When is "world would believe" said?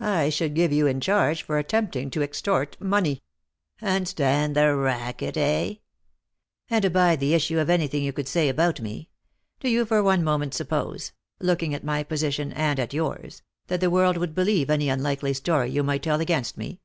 13.90-14.70